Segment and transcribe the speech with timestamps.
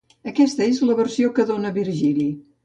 [0.29, 2.27] Aquesta és la versió que dóna Virgili.